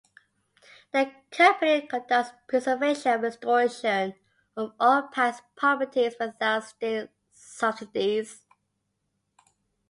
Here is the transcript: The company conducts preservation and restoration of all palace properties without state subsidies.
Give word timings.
The 0.93 1.11
company 1.29 1.81
conducts 1.85 2.31
preservation 2.47 3.11
and 3.11 3.21
restoration 3.21 4.15
of 4.57 4.73
all 4.79 5.03
palace 5.03 5.43
properties 5.55 6.15
without 6.19 6.63
state 6.63 7.09
subsidies. 7.29 8.43